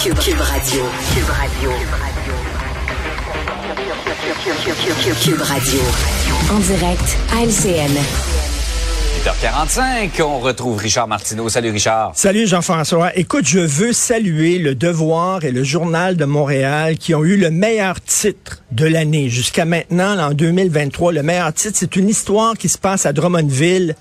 [0.00, 0.82] Cube, Cube Radio.
[1.14, 1.70] Cube Radio.
[5.20, 5.80] Cube Radio.
[6.50, 7.92] En direct à LCN.
[9.24, 11.48] 8h45, on retrouve Richard Martineau.
[11.48, 12.12] Salut Richard.
[12.14, 13.16] Salut Jean-François.
[13.16, 17.50] Écoute, je veux saluer le Devoir et le Journal de Montréal qui ont eu le
[17.50, 19.28] meilleur titre de l'année.
[19.28, 23.94] Jusqu'à maintenant, en 2023, le meilleur titre, c'est une histoire qui se passe à Drummondville.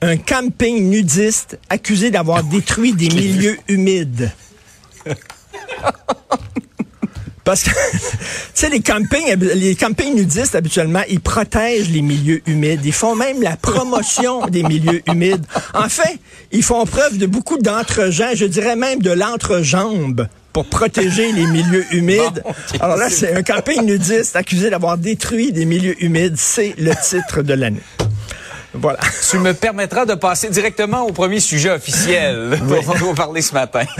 [0.00, 4.30] Un camping nudiste accusé d'avoir détruit des milieux humides.
[7.44, 8.08] Parce que, tu
[8.54, 12.80] sais, les campings, les campings nudistes, habituellement, ils protègent les milieux humides.
[12.84, 15.44] Ils font même la promotion des milieux humides.
[15.74, 16.18] En fait,
[16.52, 21.84] ils font preuve de beaucoup d'entre-gens, je dirais même de l'entrejambe pour protéger les milieux
[21.92, 22.42] humides.
[22.80, 26.36] Alors là, c'est un camping nudiste accusé d'avoir détruit des milieux humides.
[26.38, 27.82] C'est le titre de l'année.
[28.74, 28.98] Voilà.
[29.30, 33.54] Tu me permettras de passer directement au premier sujet officiel dont on va parler ce
[33.54, 33.84] matin.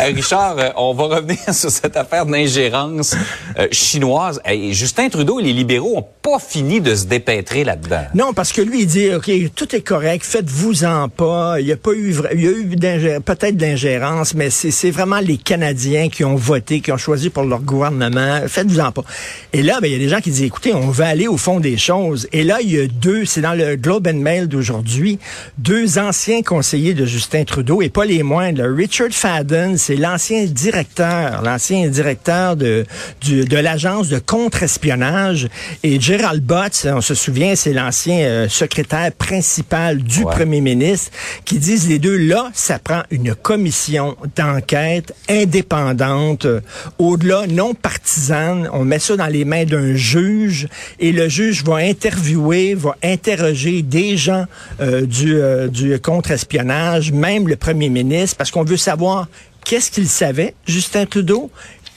[0.00, 3.14] Euh, Richard, euh, on va revenir sur cette affaire d'ingérence
[3.58, 4.40] euh, chinoise.
[4.46, 8.04] Et Justin Trudeau et les libéraux ont pas fini de se dépêtrer là-dedans.
[8.14, 11.60] Non, parce que lui, il dit, OK, tout est correct, faites-vous-en pas.
[11.60, 15.18] Il y a pas eu, il y a eu peut-être de l'ingérence, mais c'est vraiment
[15.18, 18.42] les Canadiens qui ont voté, qui ont choisi pour leur gouvernement.
[18.46, 19.04] Faites-vous-en pas.
[19.52, 21.36] Et là, ben, il y a des gens qui disent, écoutez, on va aller au
[21.36, 22.28] fond des choses.
[22.32, 25.18] Et là, il y a deux, c'est dans le Globe and Mail d'aujourd'hui,
[25.58, 28.62] deux anciens conseillers de Justin Trudeau, et pas les moindres.
[28.64, 32.86] Richard Fadden, c'est l'ancien directeur, l'ancien directeur de,
[33.26, 35.48] de l'agence de contre-espionnage,
[35.82, 40.30] et Gerald Butts, on se souvient, c'est l'ancien euh, secrétaire principal du Ouais.
[40.34, 41.10] premier ministre,
[41.46, 46.60] qui disent les deux, là, ça prend une commission d'enquête indépendante, euh,
[46.98, 48.68] au-delà, non partisane.
[48.74, 50.68] On met ça dans les mains d'un juge
[51.00, 54.44] et le juge va interviewer, va interroger des gens
[54.82, 59.28] euh, du, euh, du contre-espionnage, même le premier ministre, parce qu'on veut savoir
[59.64, 61.50] qu'est-ce qu'il savait, Justin Trudeau,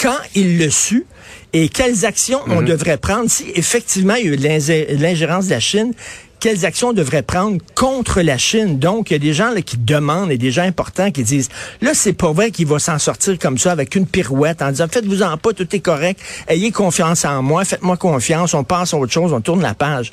[0.06, 1.04] quand il le su
[1.52, 5.60] et quelles actions on devrait prendre si effectivement il y a eu l'ingérence de la
[5.60, 5.94] Chine.
[6.40, 8.78] Quelles actions on devrait prendre contre la Chine?
[8.78, 11.50] Donc, il y a des gens là, qui demandent et des gens importants qui disent,
[11.82, 14.86] là, c'est pas vrai qu'il va s'en sortir comme ça avec une pirouette en disant,
[14.88, 19.14] faites-vous-en pas, tout est correct, ayez confiance en moi, faites-moi confiance, on passe à autre
[19.14, 20.12] chose, on tourne la page.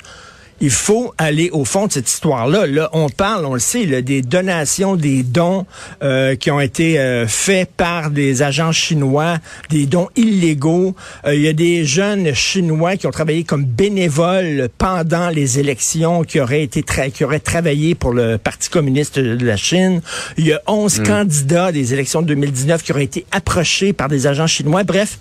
[0.63, 2.65] Il faut aller au fond de cette histoire-là.
[2.67, 5.65] Là, on parle, on le sait, là, des donations, des dons
[6.01, 10.95] euh, qui ont été euh, faits par des agents chinois, des dons illégaux.
[11.25, 16.23] Euh, Il y a des jeunes chinois qui ont travaillé comme bénévoles pendant les élections,
[16.23, 16.81] qui auraient été
[17.13, 20.01] qui auraient travaillé pour le Parti communiste de la Chine.
[20.37, 24.27] Il y a 11 candidats des élections de 2019 qui auraient été approchés par des
[24.27, 24.85] agents chinois.
[24.85, 25.19] Bref.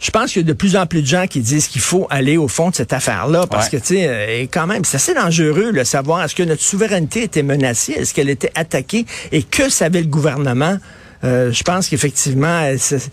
[0.00, 2.06] Je pense qu'il y a de plus en plus de gens qui disent qu'il faut
[2.10, 3.78] aller au fond de cette affaire-là parce Ouais.
[3.78, 7.22] que, tu sais, euh, quand même, c'est assez dangereux de savoir est-ce que notre souveraineté
[7.22, 10.76] était menacée, est-ce qu'elle était attaquée et que savait le gouvernement.
[11.22, 13.12] Euh, je pense qu'effectivement, euh, c'est- tu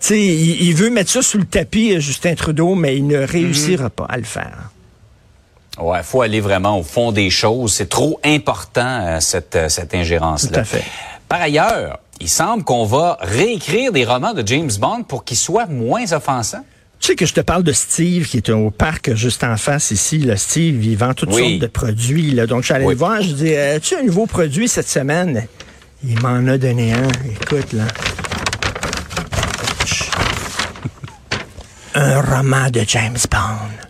[0.00, 3.88] sais, il, il veut mettre ça sous le tapis, Justin Trudeau, mais il ne réussira
[3.88, 4.70] pas à le faire.
[5.80, 7.72] Ouais, faut aller vraiment au fond des choses.
[7.74, 10.50] C'est trop important cette cette ingérence-là.
[10.50, 10.84] Tout à fait.
[11.28, 15.66] Par ailleurs, il semble qu'on va réécrire des romans de James Bond pour qu'ils soient
[15.66, 16.64] moins offensants.
[17.00, 19.92] Tu sais que je te parle de Steve qui est au parc juste en face
[19.92, 20.18] ici.
[20.18, 21.50] Là, Steve, il vend toutes Oui.
[21.50, 22.32] sortes de produits.
[22.32, 22.46] Là.
[22.46, 22.94] Donc, je suis allé Oui.
[22.94, 23.22] le voir.
[23.22, 25.46] Je dis, as-tu un nouveau produit cette semaine?
[26.04, 27.08] Il m'en a donné un.
[27.40, 27.84] Écoute, là.
[31.94, 33.87] Un roman de James Bond.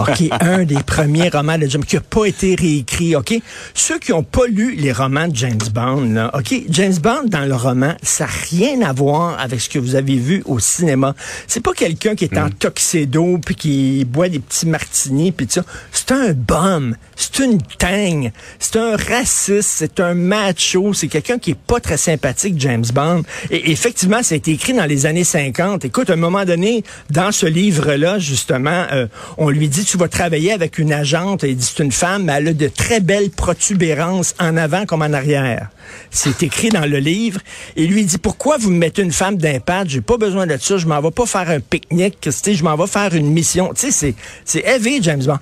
[0.00, 3.34] OK, un des premiers romans de James qui n'a pas été réécrit, OK?
[3.74, 6.54] Ceux qui n'ont pas lu les romans de James Bond, là, OK?
[6.68, 10.16] James Bond, dans le roman, ça n'a rien à voir avec ce que vous avez
[10.16, 11.14] vu au cinéma.
[11.46, 15.62] C'est pas quelqu'un qui est en tuxedo puis qui boit des petits martinis puis ça.
[15.92, 21.50] C'est un bum, c'est une teigne, c'est un raciste, c'est un macho, c'est quelqu'un qui
[21.52, 23.22] est pas très sympathique, James Bond.
[23.50, 25.84] Et effectivement, ça a été écrit dans les années 50.
[25.84, 29.06] Écoute, à un moment donné, dans ce livre-là, justement, euh,
[29.36, 31.42] on lui dit, tu vas travailler avec une agente.
[31.42, 35.02] Il dit, c'est une femme, mais elle a de très belles protubérances en avant comme
[35.02, 35.68] en arrière.
[36.10, 37.40] C'est écrit dans le livre.
[37.74, 39.90] Et lui dit, pourquoi vous me mettez une femme d'impact?
[39.90, 40.76] J'ai pas besoin de ça.
[40.76, 42.18] Je m'en vais pas faire un pique-nique.
[42.22, 43.72] Je m'en vais faire une mission.
[43.74, 44.14] Tu sais, c'est,
[44.44, 45.40] c'est heavy, James Bond.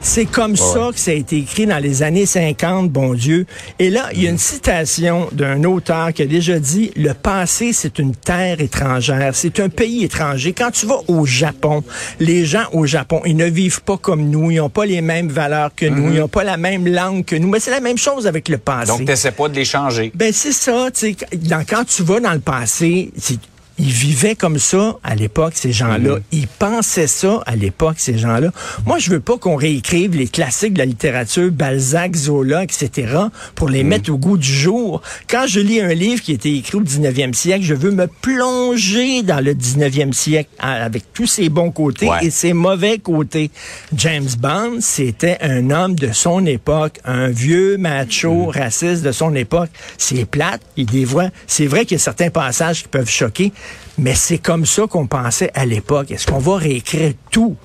[0.00, 3.46] C'est comme ça que ça a été écrit dans les années 50, bon Dieu.
[3.78, 7.72] Et là, il y a une citation d'un auteur qui a déjà dit, le passé,
[7.72, 10.52] c'est une terre étrangère, c'est un pays étranger.
[10.52, 11.82] Quand tu vas au Japon,
[12.20, 15.28] les gens au Japon, ils ne vivent pas comme nous, ils n'ont pas les mêmes
[15.28, 16.14] valeurs que nous, mhm.
[16.14, 18.58] ils n'ont pas la même langue que nous, mais c'est la même chose avec le
[18.58, 18.86] passé.
[18.86, 20.12] Donc, tu pas de les changer.
[20.14, 21.16] Ben, c'est ça, tu sais,
[21.68, 23.12] quand tu vas dans le passé,
[23.78, 26.16] ils vivaient comme ça à l'époque, ces gens-là.
[26.16, 26.22] Mm.
[26.32, 28.50] Ils pensaient ça à l'époque, ces gens-là.
[28.86, 33.14] Moi, je veux pas qu'on réécrive les classiques de la littérature, Balzac, Zola, etc.,
[33.54, 33.86] pour les mm.
[33.86, 35.02] mettre au goût du jour.
[35.28, 38.06] Quand je lis un livre qui a été écrit au 19e siècle, je veux me
[38.06, 43.50] plonger dans le 19e siècle avec tous ses bons côtés et ses mauvais côtés.
[43.94, 48.48] James Bond, c'était un homme de son époque, un vieux macho mm.
[48.48, 49.70] raciste de son époque.
[49.98, 51.28] C'est plate, il dévoie.
[51.46, 53.52] C'est vrai qu'il y a certains passages qui peuvent choquer,
[53.98, 56.10] mais c'est comme ça qu'on pensait à l'époque.
[56.10, 57.56] Est-ce qu'on va réécrire tout?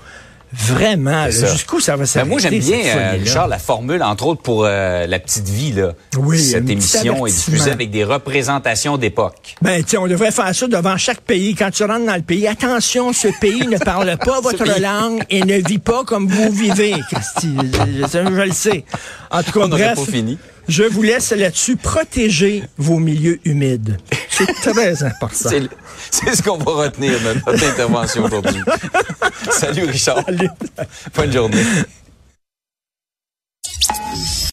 [0.55, 2.29] Vraiment, jusqu'où ça va s'arrêter?
[2.29, 5.71] Ben moi, j'aime bien, euh, Richard, la formule, entre autres, pour euh, La Petite Vie.
[5.71, 5.94] Là.
[6.15, 9.55] Oui, Cette émission est diffusée avec des représentations d'époque.
[9.63, 11.55] Ben, on devrait faire ça devant chaque pays.
[11.55, 15.41] Quand tu rentres dans le pays, attention, ce pays ne parle pas votre langue et
[15.44, 17.57] ne vit pas comme vous vivez, Christy.
[17.73, 18.85] Je, je, le sais.
[19.31, 20.38] En tout cas, on bref, pas fini.
[20.67, 21.77] je vous laisse là-dessus.
[21.77, 23.97] Protéger vos milieux humides.
[24.38, 25.50] C'est très important.
[26.12, 28.62] C'est ce qu'on va retenir de notre intervention aujourd'hui.
[29.51, 30.24] Salut Richard.
[30.25, 30.50] Salut.
[31.15, 31.63] Bonne journée.